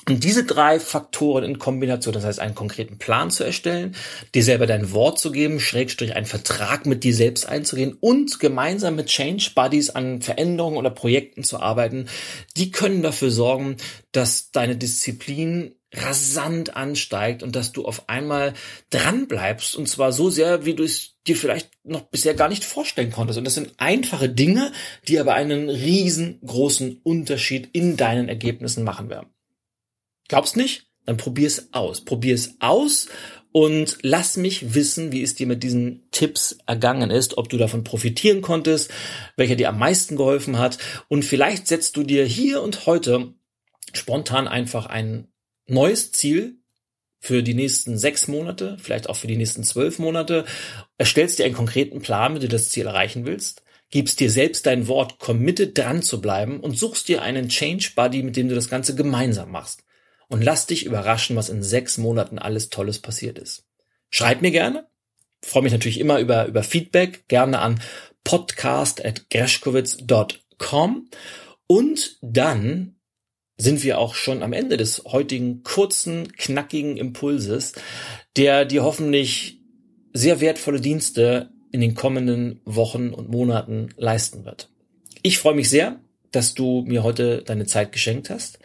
Und 0.08 0.24
diese 0.24 0.44
drei 0.44 0.80
Faktoren 0.80 1.44
in 1.44 1.58
Kombination, 1.58 2.14
das 2.14 2.24
heißt 2.24 2.40
einen 2.40 2.54
konkreten 2.54 2.98
Plan 2.98 3.30
zu 3.30 3.44
erstellen, 3.44 3.94
dir 4.34 4.42
selber 4.42 4.66
dein 4.66 4.92
Wort 4.92 5.18
zu 5.18 5.30
geben, 5.30 5.60
Schrägstrich 5.60 6.16
einen 6.16 6.26
Vertrag 6.26 6.86
mit 6.86 7.04
dir 7.04 7.14
selbst 7.14 7.46
einzugehen 7.46 7.96
und 8.00 8.40
gemeinsam 8.40 8.96
mit 8.96 9.06
Change 9.06 9.50
Buddies 9.54 9.90
an 9.90 10.22
Veränderungen 10.22 10.78
oder 10.78 10.90
Projekten 10.90 11.44
zu 11.44 11.60
arbeiten, 11.60 12.06
die 12.56 12.70
können 12.70 13.02
dafür 13.02 13.30
sorgen, 13.30 13.76
dass 14.10 14.50
deine 14.52 14.76
Disziplin 14.76 15.74
rasant 15.92 16.76
ansteigt 16.76 17.42
und 17.42 17.56
dass 17.56 17.72
du 17.72 17.84
auf 17.84 18.08
einmal 18.08 18.54
dran 18.90 19.26
bleibst 19.26 19.74
und 19.74 19.88
zwar 19.88 20.12
so 20.12 20.30
sehr, 20.30 20.64
wie 20.64 20.74
du 20.74 20.84
es 20.84 21.16
dir 21.26 21.36
vielleicht 21.36 21.70
noch 21.84 22.02
bisher 22.02 22.34
gar 22.34 22.48
nicht 22.48 22.64
vorstellen 22.64 23.10
konntest. 23.10 23.38
Und 23.38 23.44
das 23.44 23.54
sind 23.54 23.72
einfache 23.78 24.28
Dinge, 24.28 24.72
die 25.08 25.18
aber 25.18 25.34
einen 25.34 25.68
riesengroßen 25.68 27.00
Unterschied 27.02 27.70
in 27.72 27.96
deinen 27.96 28.28
Ergebnissen 28.28 28.84
machen 28.84 29.10
werden. 29.10 29.30
Glaubst 30.28 30.56
nicht? 30.56 30.86
Dann 31.06 31.16
probier's 31.16 31.68
aus. 31.72 32.04
Probier's 32.04 32.54
aus 32.60 33.08
und 33.52 33.98
lass 34.02 34.36
mich 34.36 34.74
wissen, 34.74 35.10
wie 35.12 35.22
es 35.22 35.34
dir 35.34 35.46
mit 35.46 35.62
diesen 35.62 36.08
Tipps 36.12 36.58
ergangen 36.66 37.10
ist, 37.10 37.36
ob 37.36 37.48
du 37.48 37.56
davon 37.56 37.82
profitieren 37.82 38.42
konntest, 38.42 38.92
welcher 39.36 39.56
dir 39.56 39.70
am 39.70 39.78
meisten 39.78 40.16
geholfen 40.16 40.58
hat 40.58 40.78
und 41.08 41.24
vielleicht 41.24 41.66
setzt 41.66 41.96
du 41.96 42.04
dir 42.04 42.24
hier 42.24 42.62
und 42.62 42.86
heute 42.86 43.34
spontan 43.92 44.46
einfach 44.46 44.86
ein 44.86 45.29
neues 45.70 46.12
Ziel 46.12 46.56
für 47.20 47.42
die 47.42 47.54
nächsten 47.54 47.98
sechs 47.98 48.28
Monate, 48.28 48.76
vielleicht 48.80 49.08
auch 49.08 49.16
für 49.16 49.26
die 49.26 49.36
nächsten 49.36 49.62
zwölf 49.62 49.98
Monate, 49.98 50.44
erstellst 50.96 51.38
dir 51.38 51.44
einen 51.44 51.54
konkreten 51.54 52.00
Plan, 52.00 52.34
wie 52.34 52.40
du 52.40 52.48
das 52.48 52.70
Ziel 52.70 52.86
erreichen 52.86 53.26
willst, 53.26 53.62
gibst 53.90 54.20
dir 54.20 54.30
selbst 54.30 54.66
dein 54.66 54.88
Wort, 54.88 55.18
committed 55.18 55.76
dran 55.76 56.02
zu 56.02 56.20
bleiben 56.20 56.60
und 56.60 56.78
suchst 56.78 57.08
dir 57.08 57.22
einen 57.22 57.48
Change 57.48 57.90
Buddy, 57.94 58.22
mit 58.22 58.36
dem 58.36 58.48
du 58.48 58.54
das 58.54 58.70
Ganze 58.70 58.94
gemeinsam 58.94 59.50
machst. 59.50 59.84
Und 60.28 60.42
lass 60.42 60.66
dich 60.66 60.86
überraschen, 60.86 61.36
was 61.36 61.48
in 61.48 61.62
sechs 61.62 61.98
Monaten 61.98 62.38
alles 62.38 62.70
Tolles 62.70 63.00
passiert 63.00 63.36
ist. 63.38 63.64
Schreib 64.10 64.42
mir 64.42 64.52
gerne. 64.52 64.86
freue 65.42 65.64
mich 65.64 65.72
natürlich 65.72 65.98
immer 65.98 66.20
über, 66.20 66.46
über 66.46 66.62
Feedback. 66.62 67.26
Gerne 67.28 67.58
an 67.58 67.80
podcast 68.22 69.04
at 69.04 69.28
greschkowitz.com. 69.28 71.10
Und 71.66 72.18
dann 72.22 72.99
sind 73.60 73.84
wir 73.84 73.98
auch 73.98 74.14
schon 74.14 74.42
am 74.42 74.52
Ende 74.52 74.76
des 74.76 75.04
heutigen 75.04 75.62
kurzen, 75.62 76.32
knackigen 76.36 76.96
Impulses, 76.96 77.74
der 78.36 78.64
dir 78.64 78.82
hoffentlich 78.82 79.58
sehr 80.12 80.40
wertvolle 80.40 80.80
Dienste 80.80 81.50
in 81.70 81.80
den 81.80 81.94
kommenden 81.94 82.60
Wochen 82.64 83.10
und 83.10 83.28
Monaten 83.28 83.90
leisten 83.96 84.44
wird. 84.44 84.70
Ich 85.22 85.38
freue 85.38 85.54
mich 85.54 85.68
sehr, 85.68 86.00
dass 86.32 86.54
du 86.54 86.84
mir 86.86 87.02
heute 87.02 87.42
deine 87.42 87.66
Zeit 87.66 87.92
geschenkt 87.92 88.30
hast. 88.30 88.58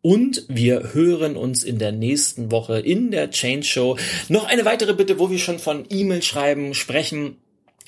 Und 0.00 0.44
wir 0.48 0.94
hören 0.94 1.36
uns 1.36 1.64
in 1.64 1.78
der 1.78 1.92
nächsten 1.92 2.50
Woche 2.50 2.78
in 2.78 3.10
der 3.10 3.30
Change 3.30 3.64
Show. 3.64 3.98
Noch 4.28 4.46
eine 4.46 4.64
weitere 4.64 4.94
Bitte, 4.94 5.18
wo 5.18 5.30
wir 5.30 5.38
schon 5.38 5.58
von 5.58 5.84
E-Mail 5.90 6.22
schreiben 6.22 6.74
sprechen. 6.74 7.36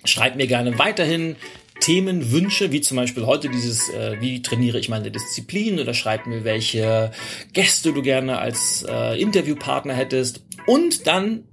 Schreib 0.04 0.36
mir 0.36 0.46
gerne 0.46 0.78
weiterhin 0.78 1.36
Themenwünsche, 1.80 2.72
wie 2.72 2.80
zum 2.80 2.96
Beispiel 2.96 3.26
heute 3.26 3.49
dieses, 3.49 3.88
äh, 3.90 4.16
wie 4.20 4.42
trainiere 4.42 4.78
ich 4.78 4.88
meine 4.88 5.10
Disziplin 5.10 5.80
oder 5.80 5.94
schreib 5.94 6.26
mir, 6.26 6.44
welche 6.44 7.10
Gäste 7.52 7.92
du 7.92 8.02
gerne 8.02 8.38
als 8.38 8.84
äh, 8.88 9.20
Interviewpartner 9.20 9.94
hättest. 9.94 10.42
Und 10.66 11.06
dann 11.06 11.44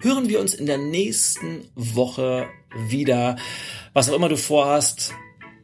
hören 0.00 0.28
wir 0.28 0.40
uns 0.40 0.54
in 0.54 0.66
der 0.66 0.78
nächsten 0.78 1.62
Woche 1.74 2.46
wieder. 2.88 3.36
Was 3.92 4.10
auch 4.10 4.16
immer 4.16 4.28
du 4.28 4.36
vorhast, 4.36 5.14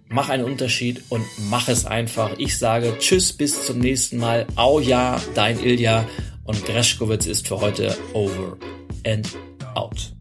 mach 0.08 0.28
einen 0.28 0.44
Unterschied 0.44 1.02
und 1.08 1.24
mach 1.50 1.68
es 1.68 1.84
einfach. 1.84 2.38
Ich 2.38 2.58
sage 2.58 2.96
Tschüss, 2.98 3.32
bis 3.32 3.66
zum 3.66 3.78
nächsten 3.78 4.18
Mal. 4.18 4.46
Au 4.56 4.80
ja, 4.80 5.20
dein 5.34 5.62
Ilja 5.62 6.08
und 6.44 6.64
Greschkowitz 6.64 7.26
ist 7.26 7.48
für 7.48 7.60
heute 7.60 7.96
over 8.12 8.56
and 9.04 9.28
out. 9.74 10.12